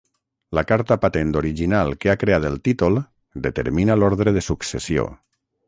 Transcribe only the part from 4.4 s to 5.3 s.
de successió.